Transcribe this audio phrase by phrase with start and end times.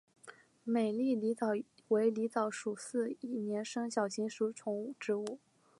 [0.63, 1.49] 美丽狸藻
[1.89, 5.37] 为狸藻属似一年生小型食虫植物。